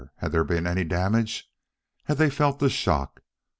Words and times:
Had 0.17 0.31
there 0.31 0.43
been 0.43 0.65
any 0.65 0.83
damage? 0.83 1.47
Had 2.05 2.17
they 2.17 2.31
felt 2.31 2.57
the 2.57 2.71
shock? 2.71 3.21